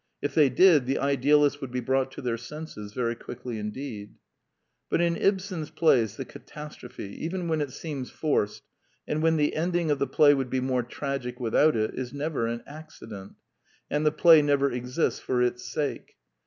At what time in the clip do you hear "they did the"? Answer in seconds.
0.33-0.97